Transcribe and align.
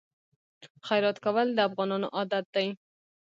خیرات 0.87 1.17
کول 1.25 1.47
د 1.53 1.59
افغانانو 1.69 2.07
عادت 2.17 2.45
دی. 2.55 2.67